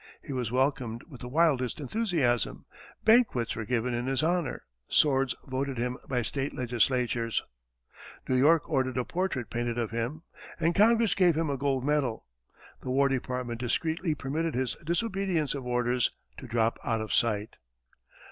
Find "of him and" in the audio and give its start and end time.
9.77-10.73